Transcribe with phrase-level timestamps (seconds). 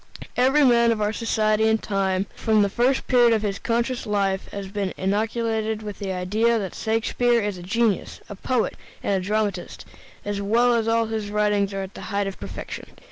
[0.35, 4.47] Every man of our society and time, from the first period of his conscious life,
[4.47, 9.23] has been inoculated with the idea that Shakespeare is a genius, a poet, and a
[9.23, 9.85] dramatist,
[10.25, 12.87] and that all his writings are the height of perfection.